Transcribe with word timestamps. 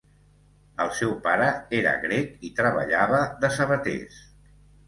El 0.85 0.89
seu 0.99 1.11
pare 1.27 1.49
era 1.81 1.93
grec 2.05 2.33
i 2.49 2.53
treballava 2.63 3.23
de 3.45 3.55
sabaters. 3.59 4.19